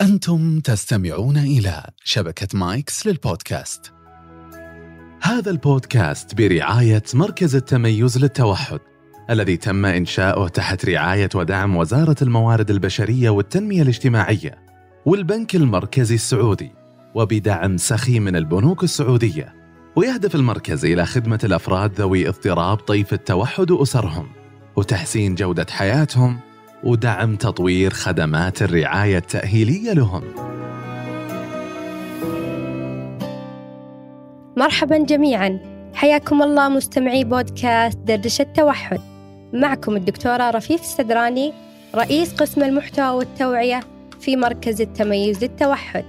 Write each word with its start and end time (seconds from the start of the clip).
أنتم 0.00 0.60
تستمعون 0.60 1.36
إلى 1.36 1.84
شبكة 2.04 2.58
مايكس 2.58 3.06
للبودكاست. 3.06 3.92
هذا 5.22 5.50
البودكاست 5.50 6.34
برعاية 6.34 7.02
مركز 7.14 7.56
التميز 7.56 8.18
للتوحد، 8.18 8.80
الذي 9.30 9.56
تم 9.56 9.86
إنشاؤه 9.86 10.48
تحت 10.48 10.86
رعاية 10.86 11.28
ودعم 11.34 11.76
وزارة 11.76 12.16
الموارد 12.22 12.70
البشرية 12.70 13.30
والتنمية 13.30 13.82
الاجتماعية، 13.82 14.58
والبنك 15.06 15.56
المركزي 15.56 16.14
السعودي، 16.14 16.72
وبدعم 17.14 17.76
سخي 17.76 18.20
من 18.20 18.36
البنوك 18.36 18.84
السعودية. 18.84 19.54
ويهدف 19.96 20.34
المركز 20.34 20.84
إلى 20.84 21.06
خدمة 21.06 21.40
الأفراد 21.44 22.00
ذوي 22.00 22.28
اضطراب 22.28 22.76
طيف 22.76 23.12
التوحد 23.12 23.70
وأسرهم، 23.70 24.28
وتحسين 24.76 25.34
جودة 25.34 25.66
حياتهم 25.70 26.40
ودعم 26.84 27.36
تطوير 27.36 27.90
خدمات 27.90 28.62
الرعاية 28.62 29.18
التأهيلية 29.18 29.92
لهم. 29.92 30.22
مرحبا 34.56 34.98
جميعا. 34.98 35.58
حياكم 35.94 36.42
الله 36.42 36.68
مستمعي 36.68 37.24
بودكاست 37.24 37.98
دردشة 37.98 38.42
التوحد. 38.42 39.00
معكم 39.52 39.96
الدكتورة 39.96 40.50
رفيف 40.50 40.80
السدراني 40.80 41.52
رئيس 41.94 42.34
قسم 42.34 42.62
المحتوى 42.62 43.08
والتوعية 43.08 43.80
في 44.20 44.36
مركز 44.36 44.80
التميز 44.80 45.44
للتوحد. 45.44 46.04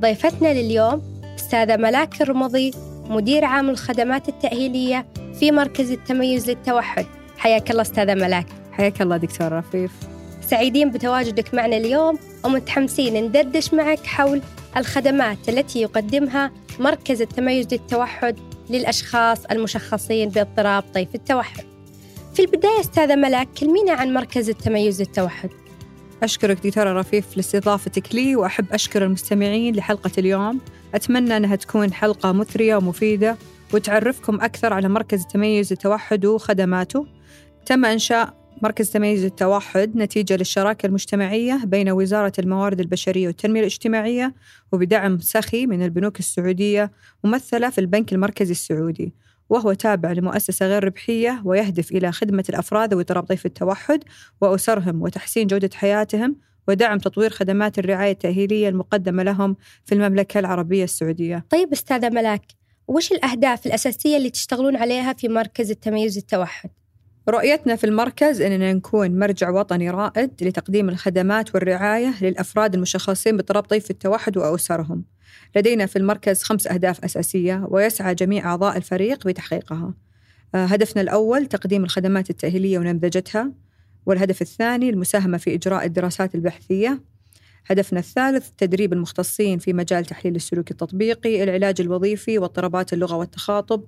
ضيفتنا 0.00 0.48
لليوم 0.48 1.02
أستاذة 1.38 1.76
ملاك 1.76 2.22
الرمضي 2.22 2.70
مدير 3.08 3.44
عام 3.44 3.70
الخدمات 3.70 4.28
التأهيلية 4.28 5.06
في 5.40 5.52
مركز 5.52 5.90
التميز 5.90 6.50
للتوحد. 6.50 7.06
حياك 7.38 7.70
الله 7.70 7.82
أستاذة 7.82 8.14
ملاك. 8.14 8.46
حياك 8.72 9.02
الله 9.02 9.16
دكتور 9.16 9.52
رفيف. 9.52 10.11
سعيدين 10.50 10.90
بتواجدك 10.90 11.54
معنا 11.54 11.76
اليوم 11.76 12.18
ومتحمسين 12.44 13.24
ندردش 13.24 13.74
معك 13.74 14.06
حول 14.06 14.42
الخدمات 14.76 15.48
التي 15.48 15.80
يقدمها 15.80 16.50
مركز 16.78 17.22
التميز 17.22 17.66
للتوحد 17.72 18.38
للأشخاص 18.70 19.44
المشخصين 19.44 20.28
باضطراب 20.28 20.84
طيف 20.94 21.14
التوحد. 21.14 21.64
في 22.34 22.42
البداية 22.42 22.80
أستاذة 22.80 23.16
ملاك 23.16 23.48
كلمينا 23.60 23.92
عن 23.92 24.12
مركز 24.12 24.48
التميز 24.48 25.00
للتوحد. 25.00 25.50
أشكرك 26.22 26.66
دكتورة 26.66 27.00
رفيف 27.00 27.36
لاستضافتك 27.36 28.14
لي 28.14 28.36
وأحب 28.36 28.72
أشكر 28.72 29.04
المستمعين 29.04 29.76
لحلقة 29.76 30.10
اليوم. 30.18 30.60
أتمنى 30.94 31.36
أنها 31.36 31.56
تكون 31.56 31.92
حلقة 31.92 32.32
مثرية 32.32 32.76
ومفيدة 32.76 33.36
وتعرفكم 33.74 34.40
أكثر 34.40 34.72
على 34.72 34.88
مركز 34.88 35.20
التميز 35.20 35.72
للتوحد 35.72 36.26
وخدماته. 36.26 37.06
تم 37.66 37.84
إنشاء 37.84 38.41
مركز 38.62 38.90
تميز 38.90 39.24
التوحد 39.24 39.96
نتيجة 39.96 40.36
للشراكة 40.36 40.86
المجتمعية 40.86 41.60
بين 41.64 41.90
وزارة 41.90 42.32
الموارد 42.38 42.80
البشرية 42.80 43.26
والتنمية 43.26 43.60
الاجتماعية 43.60 44.34
وبدعم 44.72 45.18
سخي 45.18 45.66
من 45.66 45.82
البنوك 45.82 46.18
السعودية 46.18 46.92
ممثلة 47.24 47.70
في 47.70 47.80
البنك 47.80 48.12
المركزي 48.12 48.52
السعودي 48.52 49.12
وهو 49.48 49.72
تابع 49.72 50.12
لمؤسسة 50.12 50.66
غير 50.66 50.84
ربحية 50.84 51.42
ويهدف 51.44 51.92
إلى 51.92 52.12
خدمة 52.12 52.44
الأفراد 52.48 52.94
ذوي 52.94 53.04
طيف 53.04 53.46
التوحد 53.46 54.04
وأسرهم 54.40 55.02
وتحسين 55.02 55.46
جودة 55.46 55.70
حياتهم 55.74 56.36
ودعم 56.68 56.98
تطوير 56.98 57.30
خدمات 57.30 57.78
الرعاية 57.78 58.12
التأهيلية 58.12 58.68
المقدمة 58.68 59.22
لهم 59.22 59.56
في 59.84 59.94
المملكة 59.94 60.38
العربية 60.38 60.84
السعودية 60.84 61.46
طيب 61.50 61.72
أستاذة 61.72 62.08
ملاك 62.08 62.42
وش 62.88 63.12
الأهداف 63.12 63.66
الأساسية 63.66 64.16
اللي 64.16 64.30
تشتغلون 64.30 64.76
عليها 64.76 65.12
في 65.12 65.28
مركز 65.28 65.70
التميز 65.70 66.18
التوحد؟ 66.18 66.70
رؤيتنا 67.28 67.76
في 67.76 67.84
المركز 67.84 68.40
أننا 68.40 68.72
نكون 68.72 69.18
مرجع 69.18 69.50
وطني 69.50 69.90
رائد 69.90 70.30
لتقديم 70.40 70.88
الخدمات 70.88 71.54
والرعاية 71.54 72.14
للأفراد 72.22 72.74
المشخصين 72.74 73.36
باضطراب 73.36 73.62
طيف 73.62 73.90
التوحد 73.90 74.36
وأسرهم 74.36 75.04
لدينا 75.56 75.86
في 75.86 75.96
المركز 75.96 76.42
خمس 76.42 76.66
أهداف 76.66 77.04
أساسية 77.04 77.66
ويسعى 77.70 78.14
جميع 78.14 78.50
أعضاء 78.50 78.76
الفريق 78.76 79.26
بتحقيقها. 79.26 79.94
هدفنا 80.54 81.02
الأول 81.02 81.46
تقديم 81.46 81.84
الخدمات 81.84 82.30
التأهيلية 82.30 82.78
ونمذجتها. 82.78 83.52
والهدف 84.06 84.42
الثاني 84.42 84.90
المساهمة 84.90 85.38
في 85.38 85.54
إجراء 85.54 85.86
الدراسات 85.86 86.34
البحثية. 86.34 87.02
هدفنا 87.66 87.98
الثالث 87.98 88.48
تدريب 88.58 88.92
المختصين 88.92 89.58
في 89.58 89.72
مجال 89.72 90.04
تحليل 90.04 90.36
السلوك 90.36 90.70
التطبيقي 90.70 91.42
العلاج 91.42 91.80
الوظيفي 91.80 92.38
واضطرابات 92.38 92.92
اللغة 92.92 93.16
والتخاطب. 93.16 93.84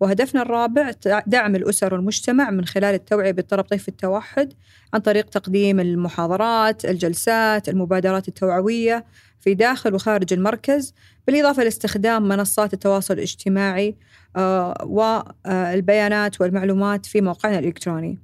وهدفنا 0.00 0.42
الرابع 0.42 0.90
دعم 1.26 1.56
الأسر 1.56 1.94
والمجتمع 1.94 2.50
من 2.50 2.64
خلال 2.64 2.94
التوعية 2.94 3.30
باضطراب 3.30 3.64
طيف 3.64 3.88
التوحد 3.88 4.52
عن 4.94 5.00
طريق 5.00 5.24
تقديم 5.24 5.80
المحاضرات، 5.80 6.84
الجلسات، 6.84 7.68
المبادرات 7.68 8.28
التوعوية 8.28 9.04
في 9.40 9.54
داخل 9.54 9.94
وخارج 9.94 10.32
المركز، 10.32 10.94
بالإضافة 11.26 11.64
لاستخدام 11.64 12.28
منصات 12.28 12.74
التواصل 12.74 13.14
الاجتماعي 13.14 13.96
والبيانات 14.84 16.40
والمعلومات 16.40 17.06
في 17.06 17.20
موقعنا 17.20 17.58
الإلكتروني. 17.58 18.18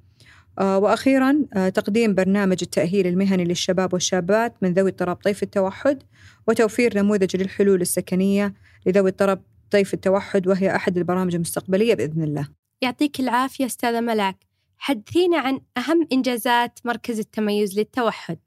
وأخيرا 0.60 1.44
تقديم 1.74 2.14
برنامج 2.14 2.58
التأهيل 2.62 3.06
المهني 3.06 3.44
للشباب 3.44 3.92
والشابات 3.92 4.54
من 4.62 4.72
ذوي 4.72 4.90
اضطراب 4.90 5.16
طيف 5.16 5.42
التوحد 5.42 6.02
وتوفير 6.48 6.98
نموذج 6.98 7.36
للحلول 7.36 7.80
السكنية 7.80 8.54
لذوي 8.86 9.10
اضطراب 9.10 9.42
طيف 9.72 9.94
التوحد 9.94 10.46
وهي 10.46 10.76
أحد 10.76 10.96
البرامج 10.96 11.34
المستقبلية 11.34 11.94
بإذن 11.94 12.22
الله. 12.22 12.48
يعطيك 12.82 13.20
العافية 13.20 13.66
أستاذة 13.66 14.00
ملاك. 14.00 14.36
حدثينا 14.78 15.38
عن 15.38 15.60
أهم 15.76 16.08
إنجازات 16.12 16.78
مركز 16.84 17.18
التميز 17.18 17.78
للتوحد. 17.78 18.38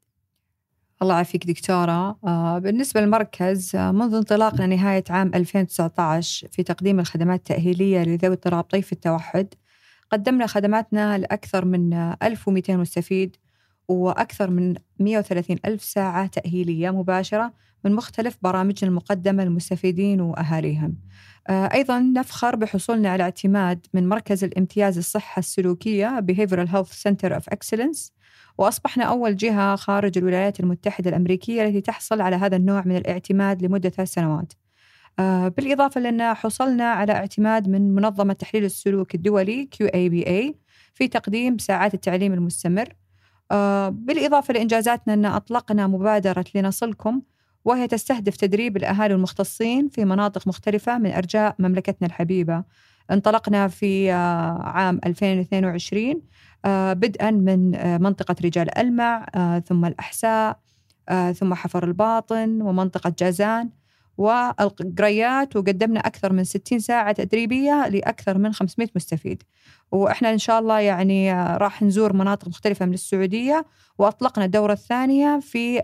الله 1.02 1.14
يعافيك 1.14 1.46
دكتورة. 1.46 2.18
آه 2.24 2.58
بالنسبة 2.58 3.00
للمركز 3.00 3.76
آه 3.76 3.92
منذ 3.92 4.14
انطلاقنا 4.14 4.66
نهاية 4.66 5.04
عام 5.10 5.30
2019 5.34 6.48
في 6.48 6.62
تقديم 6.62 7.00
الخدمات 7.00 7.38
التأهيلية 7.38 8.02
لذوي 8.02 8.32
اضطراب 8.32 8.64
طيف 8.64 8.92
التوحد 8.92 9.54
قدمنا 10.10 10.46
خدماتنا 10.46 11.18
لأكثر 11.18 11.64
من 11.64 11.94
1200 12.22 12.76
مستفيد 12.76 13.36
وأكثر 13.88 14.50
من 14.50 14.74
130 14.98 15.56
ألف 15.64 15.84
ساعة 15.84 16.26
تأهيلية 16.26 16.90
مباشرة 16.90 17.52
من 17.84 17.92
مختلف 17.92 18.38
برامجنا 18.42 18.90
المقدمة 18.90 19.44
للمستفيدين 19.44 20.20
وأهاليهم. 20.20 20.96
أيضا 21.50 22.00
نفخر 22.00 22.56
بحصولنا 22.56 23.08
على 23.08 23.22
اعتماد 23.22 23.86
من 23.94 24.08
مركز 24.08 24.44
الامتياز 24.44 24.98
الصحة 24.98 25.40
السلوكية 25.40 26.20
Behavioral 26.20 26.68
Health 26.68 26.92
Center 27.08 27.30
of 27.32 27.42
Excellence 27.54 28.10
وأصبحنا 28.58 29.04
أول 29.04 29.36
جهة 29.36 29.76
خارج 29.76 30.18
الولايات 30.18 30.60
المتحدة 30.60 31.10
الأمريكية 31.10 31.64
التي 31.64 31.80
تحصل 31.80 32.20
على 32.20 32.36
هذا 32.36 32.56
النوع 32.56 32.82
من 32.86 32.96
الاعتماد 32.96 33.62
لمدة 33.62 33.88
ثلاث 33.88 34.12
سنوات. 34.12 34.52
بالإضافة 35.56 36.00
لأن 36.00 36.34
حصلنا 36.34 36.84
على 36.84 37.12
اعتماد 37.12 37.68
من 37.68 37.94
منظمة 37.94 38.32
تحليل 38.32 38.64
السلوك 38.64 39.14
الدولي 39.14 39.68
QABA 39.74 40.54
في 40.94 41.08
تقديم 41.08 41.58
ساعات 41.58 41.94
التعليم 41.94 42.32
المستمر. 42.32 42.88
بالإضافة 43.90 44.54
لإنجازاتنا 44.54 45.14
أن 45.14 45.24
أطلقنا 45.24 45.86
مبادرة 45.86 46.44
لنصلكم 46.54 47.22
وهي 47.66 47.86
تستهدف 47.88 48.36
تدريب 48.36 48.76
الأهالي 48.76 49.14
المختصين 49.14 49.88
في 49.88 50.04
مناطق 50.04 50.48
مختلفة 50.48 50.98
من 50.98 51.10
أرجاء 51.12 51.54
مملكتنا 51.58 52.08
الحبيبة. 52.08 52.64
انطلقنا 53.10 53.68
في 53.68 54.10
عام 54.60 55.00
2022 55.06 56.22
بدءا 56.94 57.30
من 57.30 57.70
منطقة 58.02 58.36
رجال 58.44 58.78
ألمع 58.78 59.26
ثم 59.66 59.84
الأحساء 59.84 60.58
ثم 61.34 61.54
حفر 61.54 61.84
الباطن 61.84 62.62
ومنطقة 62.62 63.14
جازان. 63.18 63.70
والقريات 64.18 65.56
وقدمنا 65.56 66.00
أكثر 66.00 66.32
من 66.32 66.44
60 66.44 66.78
ساعة 66.78 67.12
تدريبية 67.12 67.88
لأكثر 67.88 68.38
من 68.38 68.52
500 68.52 68.88
مستفيد. 68.96 69.42
وإحنا 69.92 70.30
إن 70.32 70.38
شاء 70.38 70.58
الله 70.58 70.80
يعني 70.80 71.32
راح 71.56 71.82
نزور 71.82 72.12
مناطق 72.12 72.48
مختلفة 72.48 72.86
من 72.86 72.94
السعودية 72.94 73.66
وأطلقنا 73.98 74.44
الدورة 74.44 74.72
الثانية 74.72 75.40
في 75.40 75.82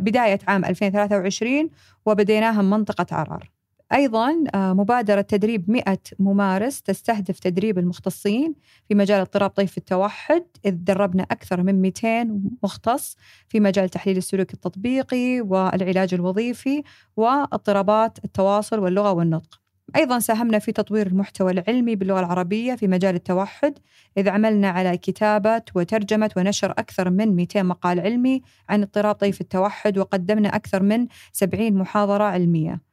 بداية 0.00 0.38
عام 0.48 0.64
2023 0.64 1.70
وبديناها 2.06 2.62
من 2.62 2.70
منطقة 2.70 3.06
عرعر 3.16 3.51
أيضا 3.92 4.44
مبادرة 4.54 5.20
تدريب 5.20 5.70
100 5.70 5.98
ممارس 6.18 6.82
تستهدف 6.82 7.38
تدريب 7.38 7.78
المختصين 7.78 8.54
في 8.88 8.94
مجال 8.94 9.20
اضطراب 9.20 9.50
طيف 9.50 9.78
التوحد 9.78 10.44
إذ 10.64 10.74
دربنا 10.74 11.22
أكثر 11.22 11.62
من 11.62 11.82
200 11.82 12.24
مختص 12.62 13.16
في 13.48 13.60
مجال 13.60 13.88
تحليل 13.88 14.16
السلوك 14.16 14.54
التطبيقي 14.54 15.40
والعلاج 15.40 16.14
الوظيفي 16.14 16.82
واضطرابات 17.16 18.18
التواصل 18.24 18.78
واللغة 18.78 19.12
والنطق. 19.12 19.60
أيضا 19.96 20.18
ساهمنا 20.18 20.58
في 20.58 20.72
تطوير 20.72 21.06
المحتوى 21.06 21.52
العلمي 21.52 21.96
باللغة 21.96 22.20
العربية 22.20 22.74
في 22.74 22.88
مجال 22.88 23.14
التوحد 23.14 23.78
إذ 24.18 24.28
عملنا 24.28 24.68
على 24.68 24.96
كتابة 24.96 25.62
وترجمة 25.74 26.30
ونشر 26.36 26.70
أكثر 26.70 27.10
من 27.10 27.36
200 27.36 27.62
مقال 27.62 28.00
علمي 28.00 28.42
عن 28.68 28.82
اضطراب 28.82 29.14
طيف 29.14 29.40
التوحد 29.40 29.98
وقدمنا 29.98 30.48
أكثر 30.48 30.82
من 30.82 31.06
70 31.32 31.72
محاضرة 31.74 32.24
علمية. 32.24 32.72
آه، 32.72 32.91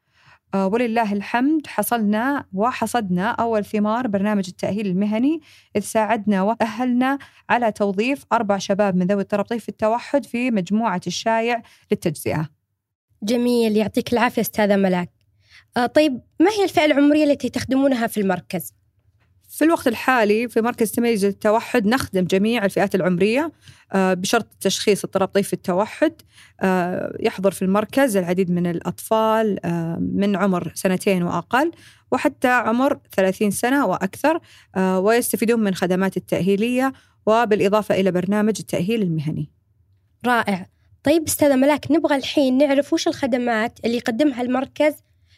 ولله 0.56 1.14
الحمد 1.14 1.68
حصلنا 1.68 2.46
وحصدنا 2.54 3.30
أول 3.32 3.66
ثمار 3.66 4.08
برنامج 4.08 4.46
التأهيل 4.48 4.88
المهني. 4.88 5.42
إذ 5.76 5.82
ساعدنا 5.82 6.42
وأهلنا 6.42 7.18
على 7.50 7.72
توظيف 7.72 8.26
أربع 8.34 8.58
شباب 8.58 8.96
من 8.96 9.08
ذوي 9.08 9.22
اضطراب 9.22 9.46
طيف 9.46 9.70
التوحد 9.70 10.26
في 10.26 10.52
مجموعة 10.52 11.02
الشايع 11.08 11.62
للتجزئة. 11.92 12.50
جميل 13.24 13.78
يعطيك 13.78 14.14
العافية 14.14 14.42
أستاذة 14.42 14.76
ملاك. 14.76 15.12
آه 15.78 15.86
طيب 15.86 16.22
ما 16.40 16.52
هي 16.52 16.64
الفئة 16.64 16.86
العمرية 16.86 17.24
التي 17.24 17.50
تخدمونها 17.50 18.08
في 18.08 18.20
المركز؟ 18.20 18.74
في 19.50 19.66
الوقت 19.66 19.88
الحالي 19.88 20.48
في 20.48 20.62
مركز 20.62 20.92
تميز 20.92 21.26
التوحد 21.26 21.88
نخدم 21.88 22.24
جميع 22.24 22.66
الفئات 22.66 22.96
العمرية 22.96 23.52
آه، 23.94 24.14
بشرط 24.14 24.48
تشخيص 24.62 25.06
اضطراب 25.06 25.28
طيف 25.28 25.54
التوحد 25.54 26.14
آه، 26.62 27.18
يحضر 27.20 27.52
في 27.52 27.62
المركز 27.62 28.18
العديد 28.18 28.52
من 28.52 28.68
الأطفال 28.68 29.66
آه، 29.66 29.98
من 30.00 30.36
عمر 30.36 30.72
سنتين 30.76 31.24
وأقل 31.24 31.72
وحتى 32.12 32.48
عمر 32.48 33.00
30 33.16 33.52
سنة 33.52 33.86
وأكثر 33.86 34.40
ويستفيدون 34.78 35.60
من 35.60 35.76
خدمات 35.76 36.18
التأهيلية 36.18 36.94
وبالإضافة 37.26 37.96
إلى 37.96 38.12
برنامج 38.12 38.56
التأهيل 38.60 39.02
المهني. 39.02 39.50
رائع. 40.26 40.66
طيب 41.04 41.24
أستاذة 41.28 41.56
ملاك 41.56 41.92
نبغى 41.92 42.16
الحين 42.16 42.58
نعرف 42.58 42.94
وش 42.94 43.08
الخدمات 43.08 43.80
اللي 43.86 43.98
يقدمها 43.98 44.42
المركز 44.42 44.94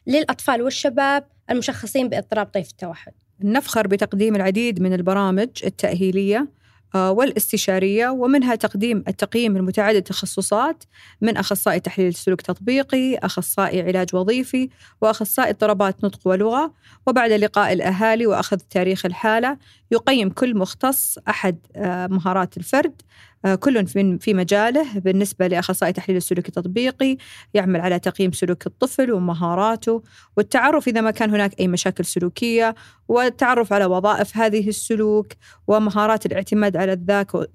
للأطفال 0.08 0.62
والشباب 0.62 1.28
المشخصين 1.50 2.10
بإضطراب 2.10 2.46
طيف 2.46 2.69
التوحد؟ 2.69 3.13
نفخر 3.44 3.88
بتقديم 3.88 4.36
العديد 4.36 4.82
من 4.82 4.94
البرامج 4.94 5.50
التأهيلية 5.66 6.48
والاستشارية 6.96 8.10
ومنها 8.10 8.56
تقديم 8.56 9.04
التقييم 9.08 9.58
المتعدد 9.58 9.96
التخصصات 9.96 10.84
من 11.22 11.38
أخصائي 11.38 11.80
تحليل 11.80 12.14
سلوك 12.14 12.42
تطبيقي 12.42 13.18
أخصائي 13.18 13.82
علاج 13.82 14.16
وظيفي 14.16 14.70
وأخصائي 15.02 15.50
اضطرابات 15.50 16.04
نطق 16.04 16.20
ولغة. 16.26 16.74
وبعد 17.08 17.32
لقاء 17.32 17.74
الأهالي 17.74 18.28
وأخذ 18.28 18.58
تاريخ 18.58 19.06
الحالة 19.06 19.58
يقيم 19.92 20.30
كل 20.30 20.58
مختص 20.58 21.18
أحد 21.30 21.58
آه، 21.76 22.08
مهارات 22.08 22.58
الفرد 22.58 23.02
آه، 23.46 23.56
كل 23.56 23.88
في 24.20 24.34
مجاله 24.34 25.00
بالنسبة 25.00 25.48
لأخصائي 25.48 25.94
تحليل 25.94 26.18
السلوك 26.18 26.48
التطبيقي 26.48 27.18
يعمل 27.54 27.82
على 27.82 28.00
تقييم 28.00 28.32
سلوك 28.32 28.68
الطفل 28.68 29.12
ومهاراته. 29.12 30.04
والتعرف 30.38 30.88
إذا 30.88 31.02
ما 31.02 31.12
كان 31.12 31.30
هناك 31.30 31.60
أي 31.60 31.68
مشاكل 31.68 32.06
سلوكية 32.06 32.76
والتعرف 33.08 33.74
على 33.74 33.86
وظائف 33.86 34.38
هذه 34.38 34.70
السلوك 34.70 35.28
ومهارات 35.68 36.26
الاعتماد 36.26 36.78
على 36.81 36.94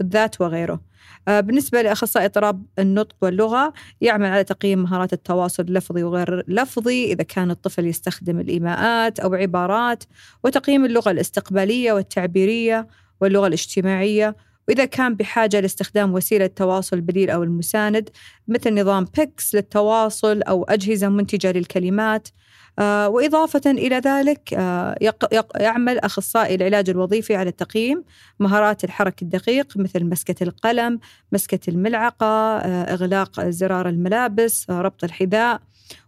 الذات 0.01 0.41
وغيره. 0.41 0.81
آه، 1.29 1.41
بالنسبة 1.41 1.83
لأخصائي 1.83 2.27
اضطراب 2.27 2.63
النطق 2.79 3.17
واللغة 3.23 3.73
يعمل 4.01 4.27
على 4.27 4.45
تقييم 4.45 4.83
مهارات 4.83 5.13
التواصل 5.13 5.63
اللفظي 5.63 6.03
وغير 6.03 6.41
اللفظي 6.41 7.13
إذا 7.13 7.23
كان 7.23 7.51
الطفل 7.51 7.87
يستخدم 7.87 8.41
الإيماءات 8.41 9.21
أو 9.21 9.35
عبارات 9.35 10.05
وتقييم 10.45 10.85
اللغة 10.85 11.11
الاستقبالية 11.11 11.93
والتعبيرية 11.93 12.87
واللغة 13.21 13.47
الاجتماعية. 13.47 14.37
وإذا 14.69 14.85
كان 14.85 15.15
بحاجة 15.15 15.61
لاستخدام 15.61 16.15
وسيلة 16.15 16.47
تواصل 16.47 17.01
بديل 17.01 17.31
أو 17.31 17.43
المساند 17.43 18.09
مثل 18.49 18.81
نظام 18.81 19.07
بيكس 19.17 19.55
للتواصل 19.55 20.43
أو 20.43 20.65
أجهزة 20.65 21.09
منتجة 21.09 21.53
للكلمات 21.53 22.29
وإضافة 22.79 23.61
إلى 23.67 23.97
ذلك 23.97 24.55
آه، 24.55 25.15
يعمل 25.61 25.99
أخصائي 25.99 26.55
العلاج 26.55 26.91
الوظيفي 26.91 27.37
على 27.37 27.53
تقييم 27.53 28.05
مهارات 28.41 28.85
الحرك 28.85 29.23
الدقيق 29.23 29.77
مثل 29.77 30.05
مسكة 30.05 30.45
القلم 30.45 31.01
مسكة 31.33 31.71
الملعقة 31.71 32.27
آه، 32.27 32.95
إغلاق 32.95 33.49
زرار 33.49 33.89
الملابس 33.89 34.71
ربط 34.71 35.05
الحذاء 35.05 35.61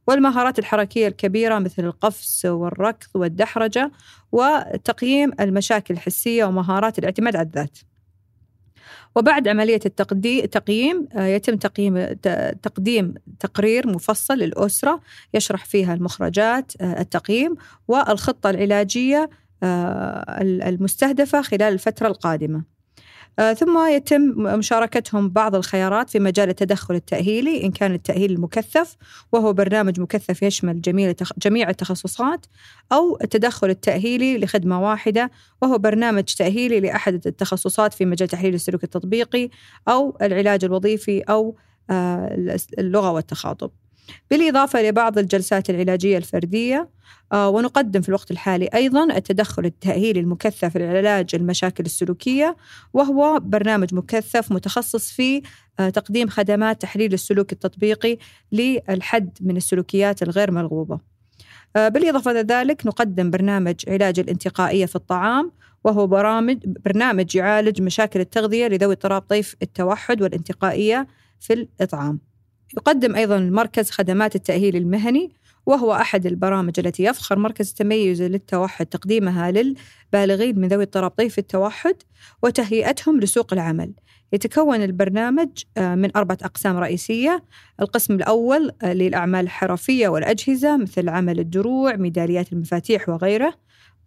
والمهارات 0.07 0.59
الحركية 0.59 1.09
الكبيرة 1.09 1.59
مثل 1.59 1.85
القفز 1.85 2.47
والركض 2.47 3.09
والدحرجة 3.15 3.91
وتقييم 4.33 5.33
المشاكل 5.41 5.95
الحسية 5.95 6.45
ومهارات 6.45 6.99
الاعتماد 6.99 7.37
على 7.37 7.47
الذات. 7.47 7.79
وبعد 9.17 9.49
عملية 9.49 9.81
التقييم 9.85 11.09
آه، 11.13 11.27
يتم 11.27 11.57
تقييم 11.57 12.05
تقديم 12.63 13.15
تقرير 13.41 13.89
مفصل 13.89 14.35
للأسرة 14.35 15.01
يشرح 15.35 15.65
فيها 15.65 15.95
المخرجات 15.95 16.73
آه، 16.81 17.01
التقييم 17.01 17.55
والخطة 17.89 18.51
العلاجية 18.51 19.31
آه، 19.63 20.41
المستهدفة 20.43 21.43
خلال 21.43 21.63
الفترة 21.63 22.07
القادمة. 22.09 22.78
ثم 23.39 23.87
يتم 23.89 24.21
مشاركتهم 24.37 25.29
بعض 25.29 25.55
الخيارات 25.55 26.11
في 26.11 26.19
مجال 26.19 26.49
التدخل 26.49 26.95
التأهيلي 26.95 27.65
إن 27.65 27.71
كان 27.71 27.95
التأهيل 27.95 28.33
المكثف 28.33 28.97
وهو 29.33 29.53
برنامج 29.53 30.01
مكثف 30.01 30.43
يشمل 30.43 30.81
جميع 31.39 31.69
التخصصات 31.71 32.47
أو 32.93 33.19
التدخل 33.25 33.71
التأهيلي 33.71 34.39
لخدمة 34.39 34.81
واحدة 34.83 35.31
وهو 35.63 35.79
برنامج 35.79 36.25
تأهيلي 36.25 36.81
لأحد 36.81 37.27
التخصصات 37.27 37.95
في 37.95 38.05
مجال 38.05 38.29
تحليل 38.29 38.55
السلوك 38.55 38.85
التطبيقي 38.85 39.49
أو 39.89 40.17
العلاج 40.23 40.65
الوظيفي 40.65 41.21
أو 41.21 41.57
آه، 41.91 42.57
اللغة 42.79 43.11
والتخاطب. 43.11 43.71
بالإضافة 44.31 44.83
لبعض 44.83 45.19
الجلسات 45.19 45.71
العلاجية 45.71 46.19
الفردية 46.19 46.89
آه، 47.33 47.49
ونقدم 47.49 48.01
في 48.01 48.09
الوقت 48.09 48.31
الحالي 48.31 48.69
أيضا 48.75 49.05
التدخل 49.17 49.65
التأهيلي 49.65 50.21
المكثف 50.21 50.77
لعلاج 50.77 51.35
المشاكل 51.35 51.85
السلوكية 51.85 52.57
وهو 52.93 53.41
برنامج 53.41 53.95
مكثف 53.95 54.53
متخصص 54.53 55.11
في 55.11 55.43
آه، 55.81 55.89
تقديم 55.89 56.29
خدمات 56.29 56.83
تحليل 56.83 57.13
السلوك 57.13 57.53
التطبيقي 57.53 58.19
للحد 58.53 59.39
من 59.41 59.57
السلوكيات 59.57 60.23
الغير 60.23 60.51
مرغوبة 60.51 61.01
آه، 61.77 61.89
بالإضافة 61.89 62.31
إلى 62.31 62.41
ذلك 62.41 62.87
نقدم 62.87 63.31
برنامج 63.31 63.75
علاج 63.89 64.21
الانتقائية 64.21 64.87
في 64.87 64.97
الطعام 64.97 65.53
وهو 65.85 66.07
برامج 66.07 66.59
برنامج 66.85 67.37
يعالج 67.37 67.83
مشاكل 67.83 68.21
التغذية 68.21 68.67
لذوي 68.67 68.93
اضطراب 68.93 69.23
طيف 69.23 69.57
التوحد 69.63 70.23
والانتقائية 70.23 71.07
في 71.41 71.53
الإطعام. 71.53 72.28
يقدم 72.77 73.17
أيضا 73.17 73.37
المركز 73.37 73.91
خدمات 73.91 74.37
التأهيل 74.37 74.77
المهني 74.77 75.33
وهو 75.67 75.93
أحد 75.93 76.27
البرامج 76.27 76.73
التي 76.79 77.03
يفخر 77.03 77.39
مركز 77.39 77.69
التميز 77.69 78.23
للتوحد 78.23 78.87
تقديمها 78.87 79.51
للبالغين 79.51 80.59
من 80.59 80.69
ذوي 80.69 80.83
اضطراب 80.83 81.11
طيف 81.11 81.39
التوحد 81.39 81.95
وتهيئتهم 82.43 83.21
لسوق 83.21 83.53
العمل. 83.53 83.93
يتكون 84.33 84.83
البرنامج 84.83 85.49
آه، 85.77 85.95
من 85.95 86.17
أربعة 86.17 86.39
أقسام 86.43 86.77
رئيسية. 86.77 87.45
القسم 87.81 88.15
الأول 88.15 88.71
آه، 88.83 88.93
للأعمال 88.93 89.45
الحرفية 89.45 90.09
والأجهزة 90.09 90.77
مثل 90.77 91.09
عمل 91.09 91.39
الدروع 91.39 91.97
ميداليات 91.97 92.53
المفاتيح 92.53 93.09
وغيره. 93.09 93.55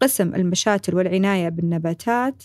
قسم 0.00 0.34
المشاتل 0.34 0.94
والعناية 0.94 1.48
بالنباتات. 1.48 2.42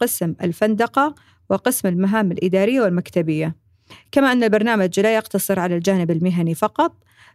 قسم 0.00 0.34
الفندقة. 0.42 1.14
وقسم 1.50 1.88
المهام 1.88 2.32
الإدارية 2.32 2.80
والمكتبية. 2.80 3.67
كما 4.12 4.32
أن 4.32 4.44
البرنامج 4.44 5.00
لا 5.00 5.14
يقتصر 5.14 5.60
على 5.60 5.76
الجانب 5.76 6.10
المهني 6.10 6.54
فقط 6.54 6.92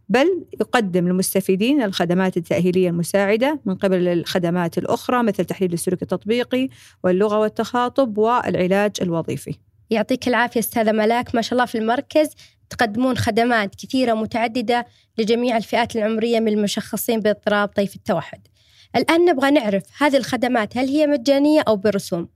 بل 0.10 0.46
يقدم 0.62 1.08
للمستفيدين 1.08 1.84
الخدمات 1.84 2.38
التأهيلية 2.38 2.90
المساعدة 2.90 3.60
من 3.66 3.76
قبل 3.76 4.08
الخدمات 4.08 4.78
الأخرى 4.78 5.24
مثل 5.24 5.46
تحليل 5.46 5.74
السلوك 5.74 6.02
التطبيقي 6.02 6.70
واللغة 7.04 7.40
والتخاطب 7.40 8.18
والعلاج 8.18 8.92
الوظيفي. 9.02 9.56
يعطيك 9.90 10.28
العافية 10.28 10.60
أستاذة 10.60 10.92
ملاك. 10.92 11.36
ما 11.36 11.42
شاء 11.42 11.54
الله 11.54 11.66
في 11.66 11.78
المركز. 11.78 12.30
تقدمون 12.70 13.18
خدمات 13.18 13.76
كثيرة 13.76 14.14
متعددة 14.14 14.86
لجميع 15.18 15.58
الفئات 15.58 15.96
العمرية 15.96 16.40
من 16.40 16.48
المشخصين 16.48 17.20
باضطراب 17.20 17.70
طيف 17.70 17.96
التوحد. 17.96 18.48
الآن 18.96 19.26
نبغى 19.26 19.52
نعرف 19.52 19.84
هذه 19.98 20.18
الخدمات 20.18 20.78
هل 20.78 20.88
هي 20.88 21.08
مجانية 21.08 21.62
أو 21.68 21.76
برسوم؟ 21.76 22.28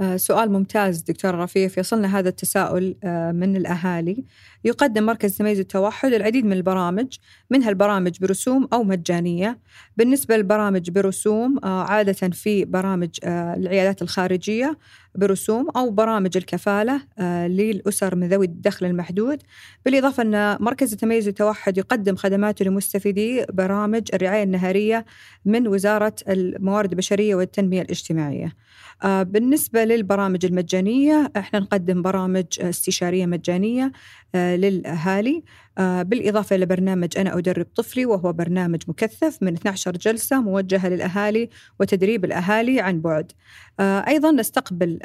آه، 0.00 0.16
سؤال 0.16 0.52
ممتاز 0.52 1.00
دكتور 1.02 1.34
رفيف 1.34 1.78
يصلنا 1.78 2.18
هذا 2.18 2.28
التساؤل 2.28 2.96
آه، 3.04 3.32
من 3.32 3.56
الأهالي. 3.56 4.24
يقدم 4.64 5.06
مركز 5.06 5.36
تميز 5.36 5.60
التوحد 5.60 6.12
العديد 6.12 6.44
من 6.44 6.52
البرامج 6.52 7.16
منها 7.50 7.68
البرامج 7.68 8.20
برسوم 8.20 8.68
أو 8.72 8.84
مجانية. 8.84 9.58
بالنسبة 9.96 10.36
للبرامج 10.36 10.90
برسوم 10.90 11.58
آه، 11.64 11.82
عادة 11.82 12.12
في 12.12 12.64
برامج 12.64 13.10
العيادات 13.24 14.02
الخارجية 14.02 14.78
برسوم 15.14 15.68
أو 15.76 15.90
برامج 15.90 16.36
الكفالة 16.36 17.00
للأسر 17.46 18.16
من 18.16 18.28
ذوي 18.28 18.46
الدخل 18.46 18.86
المحدود. 18.86 19.42
بالإضافة 19.84 20.22
أن 20.22 20.56
مركز 20.60 20.94
تميز 20.94 21.28
التوحد 21.28 21.78
يقدم 21.78 22.16
خدماته 22.16 22.64
لمستفيدي 22.64 23.44
برامج 23.52 24.02
الرعاية 24.14 24.42
النهارية 24.42 25.04
من 25.44 25.68
وزارة 25.68 26.14
الموارد 26.28 26.90
البشرية 26.90 27.34
والتنمية 27.34 27.82
الاجتماعية. 27.82 28.56
آه، 29.02 29.22
بالنسبة 29.22 29.84
للبرامج 29.84 30.44
المجانية 30.44 31.32
إحنا 31.36 31.58
نقدم 31.58 32.02
برامج 32.02 32.44
استشارية 32.60 33.26
مجانية 33.26 33.92
آه، 34.34 34.56
للأهالي. 34.56 35.42
آه، 35.71 35.71
بالإضافة 35.78 36.56
إلى 36.56 36.66
برنامج 36.66 37.18
أنا 37.18 37.38
أدرب 37.38 37.66
طفلي 37.76 38.06
وهو 38.06 38.32
برنامج 38.32 38.82
مكثف 38.88 39.38
من 39.42 39.54
12 39.54 39.92
جلسة 39.92 40.40
موجهة 40.40 40.88
للأهالي 40.88 41.48
وتدريب 41.80 42.24
الأهالي 42.24 42.80
عن 42.80 43.00
بعد. 43.00 43.32
أيضا 43.80 44.30
نستقبل 44.30 44.98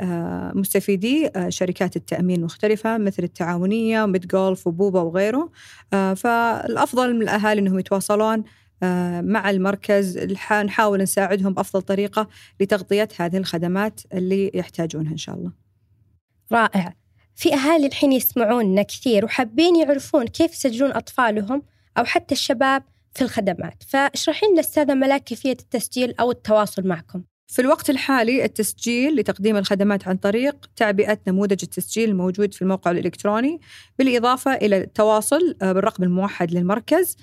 مستفيدي 0.55 1.29
شركات 1.49 1.95
التأمين 1.95 2.39
المختلفة 2.39 2.97
مثل 2.97 3.23
التعاونية 3.23 4.03
وميد 4.03 4.27
جولف 4.27 4.67
وبوبا 4.67 5.01
وغيره. 5.01 5.51
فالأفضل 5.91 7.15
من 7.15 7.21
الأهالي 7.21 7.61
أنهم 7.61 7.79
يتواصلون 7.79 8.43
آه، 8.83 9.21
مع 9.21 9.49
المركز 9.49 10.17
نحاول 10.63 11.01
نساعدهم 11.01 11.53
بأفضل 11.53 11.81
طريقة 11.81 12.27
لتغطية 12.59 13.07
هذه 13.17 13.37
الخدمات 13.37 14.01
اللي 14.13 14.51
يحتاجونها 14.53 15.11
إن 15.11 15.17
شاء 15.17 15.35
الله. 15.35 15.51
رائع. 16.51 17.06
في 17.37 17.53
أهالي 17.53 17.87
الحين 17.87 18.11
يسمعوننا 18.11 18.83
كثير 18.83 19.25
وحابين 19.25 19.75
يعرفون 19.75 20.27
كيف 20.27 20.51
يسجلون 20.51 20.91
أطفالهم 20.91 21.63
أو 21.97 22.05
حتى 22.05 22.35
الشباب 22.35 22.83
في 23.13 23.21
الخدمات. 23.21 23.83
فاشرحي 23.87 24.45
لنا 24.51 24.59
أستاذة 24.59 24.93
ملاك 24.93 25.23
كيفية 25.23 25.51
التسجيل 25.51 26.15
أو 26.19 26.31
التواصل 26.31 26.87
معكم. 26.87 27.23
في 27.47 27.61
الوقت 27.61 27.89
الحالي 27.89 28.45
التسجيل 28.45 29.15
لتقديم 29.15 29.57
الخدمات 29.57 30.07
عن 30.07 30.17
طريق 30.17 30.69
تعبئة 30.75 31.17
نموذج 31.27 31.59
التسجيل 31.63 32.09
الموجود 32.09 32.53
في 32.53 32.61
الموقع 32.61 32.91
الإلكتروني 32.91 33.61
بالإضافة 33.99 34.53
إلى 34.53 34.77
التواصل 34.77 35.55
آه، 35.61 35.71
بالرقم 35.71 36.03
الموحد 36.03 36.51
للمركز 36.51 37.17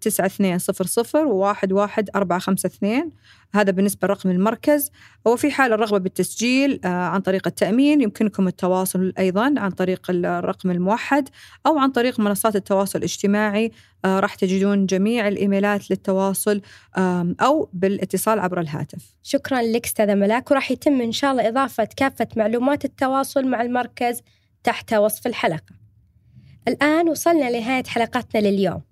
تسعة 0.00 0.26
اثنين 0.26 0.58
صفر 0.58 0.86
صفر 0.86 1.26
وواحد 1.26 1.72
واحد 1.72 2.10
أربعة 2.16 2.38
خمسة 2.38 2.66
اثنين. 2.66 3.10
هذا 3.54 3.72
بالنسبة 3.72 4.08
لرقم 4.08 4.30
المركز. 4.30 4.90
وفي 5.24 5.50
حال 5.50 5.72
الرغبة 5.72 5.98
بالتسجيل 5.98 6.80
آه، 6.84 6.88
عن 6.88 7.20
طريق 7.20 7.46
التأمين 7.46 8.00
يمكنكم 8.00 8.48
التواصل 8.48 9.12
أيضا 9.18 9.54
عن 9.56 9.70
طريق 9.70 10.06
الرقم 10.10 10.70
الموحد 10.70 11.28
أو 11.66 11.78
عن 11.78 11.90
طريق 11.90 12.20
منصات 12.20 12.56
التواصل 12.56 12.98
الاجتماعي. 12.98 13.72
آه، 14.04 14.20
راح 14.20 14.34
تجدون 14.34 14.86
جميع 14.86 15.28
الإيميلات 15.28 15.90
للتواصل 15.90 16.60
أو 17.40 17.68
بالاتصال 17.72 18.38
عبر 18.38 18.60
الهاتف. 18.60 19.14
شكرا 19.22 19.62
لك 19.62 19.86
أستاذة 19.86 20.14
ملاك. 20.14 20.50
وراح 20.50 20.70
يتم 20.70 21.00
إن 21.00 21.12
شاء 21.12 21.32
الله 21.32 21.48
إضافة 21.48 21.88
كافة 21.96 22.28
معلومات 22.36 22.84
التواصل 22.84 23.46
مع 23.46 23.62
المركز 23.62 24.22
تحت 24.64 24.94
وصف 24.94 25.26
الحلقة. 25.26 25.74
الآن 26.68 27.08
وصلنا 27.08 27.50
لنهاية 27.50 27.84
حلقتنا 27.84 28.40
لليوم. 28.40 28.89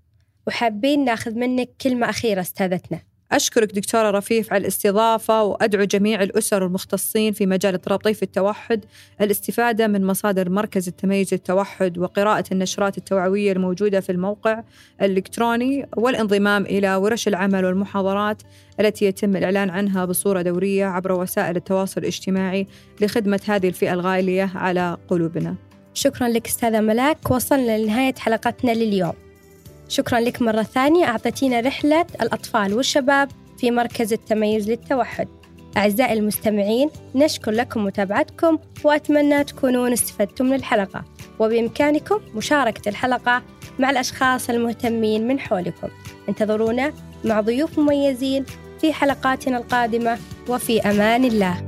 وحابين 0.49 1.05
ناخذ 1.05 1.35
منك 1.35 1.69
كلمة 1.81 2.11
أخيرة 2.11 2.40
أستاذتنا. 2.40 3.00
أشكرك 3.33 3.73
دكتورة 3.73 4.11
رفيف 4.11 4.52
على 4.52 4.61
الاستضافة 4.61 5.43
وأدعو 5.43 5.85
جميع 5.85 6.23
الأسر 6.23 6.67
المختصين 6.67 7.33
في 7.33 7.47
مجال 7.47 7.75
اضطراب 7.75 7.99
طيف 7.99 8.23
التوحد 8.23 8.85
الاستفادة 9.21 9.87
من 9.87 10.07
مصادر 10.07 10.50
مركز 10.50 10.88
التميز 10.88 11.35
للتوحد 11.35 11.99
وقراءة 11.99 12.45
النشرات 12.52 12.99
التوعوية 12.99 13.52
الموجودة 13.52 14.00
في 14.00 14.12
الموقع 14.12 14.62
الإلكتروني 15.02 15.88
والانضمام 15.97 16.67
إلى 16.67 16.97
ورش 16.97 17.28
العمل 17.28 17.64
والمحاضرات 17.64 18.43
التي 18.81 19.05
يتم 19.05 19.37
الإعلان 19.37 19.71
عنها 19.71 20.05
بصورة 20.05 20.43
دورية 20.43 20.87
عبر 20.87 21.12
وسائل 21.12 21.57
التواصل 21.57 22.00
الاجتماعي 22.00 22.67
لخدمة 23.00 23.40
هذه 23.47 23.69
الفئة 23.69 23.93
الغالية 23.93 24.50
على 24.55 24.97
قلوبنا. 25.09 25.55
شكرا 25.95 26.28
لك 26.28 26.47
أستاذة 26.47 26.81
ملاك. 26.81 27.31
وصلنا 27.31 27.78
لنهاية 27.78 28.14
حلقتنا 28.14 28.73
لليوم. 28.73 29.28
شكرا 29.88 30.21
لك 30.21 30.42
مرة 30.42 30.62
ثانية. 30.62 31.04
أعطيتينا 31.04 31.61
رحلة 31.61 32.07
الأطفال 32.23 32.75
والشباب 32.75 33.28
في 33.59 33.71
مركز 33.71 34.12
التميز 34.12 34.71
للتوحد. 34.71 35.28
أعزائي 35.76 36.12
المستمعين 36.12 36.90
نشكر 37.14 37.50
لكم 37.50 37.85
متابعتكم 37.85 38.59
وأتمنى 38.85 39.45
تكونون 39.45 39.92
استفدتم 39.92 40.47
من 40.47 40.54
الحلقة. 40.54 41.04
وبإمكانكم 41.38 42.21
مشاركة 42.35 42.88
الحلقة 42.88 43.42
مع 43.78 43.90
الأشخاص 43.90 44.50
المهتمين 44.50 45.28
من 45.28 45.40
حولكم. 45.40 45.88
انتظرونا 46.28 46.92
مع 47.25 47.40
ضيوف 47.40 47.78
مميزين 47.78 48.45
في 48.80 48.92
حلقاتنا 48.92 49.59
القادمة. 49.59 50.18
وفي 50.49 50.80
أمان 50.80 51.25
الله. 51.25 51.68